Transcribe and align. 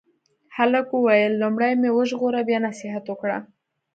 هلک 0.55 0.87
وویل 0.91 1.33
لومړی 1.41 1.73
مې 1.81 1.89
وژغوره 1.97 2.41
بیا 2.47 2.59
نصیحت 2.69 3.03
وکړه. 3.07 3.37